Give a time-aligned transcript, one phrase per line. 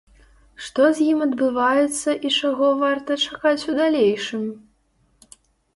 [0.67, 4.43] Што з ім адбываецца і чаго варта чакаць у далейшым?